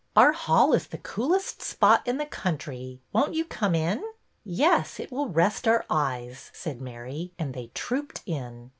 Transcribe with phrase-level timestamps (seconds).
[0.15, 2.99] Our hall is the coolest spot in the country.
[3.13, 4.03] Won't you come in?"
[4.43, 8.69] Yes, it will rest our eyes," said Mary, and they trooped in.